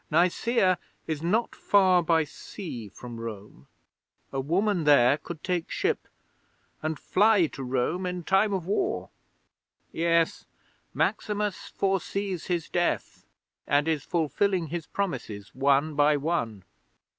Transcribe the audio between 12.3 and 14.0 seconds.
his death, and